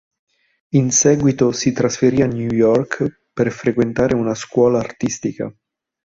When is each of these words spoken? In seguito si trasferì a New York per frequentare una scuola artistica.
In 0.69 0.89
seguito 0.91 1.51
si 1.51 1.71
trasferì 1.73 2.23
a 2.23 2.25
New 2.25 2.49
York 2.51 3.27
per 3.31 3.51
frequentare 3.51 4.15
una 4.15 4.33
scuola 4.33 4.79
artistica. 4.79 5.53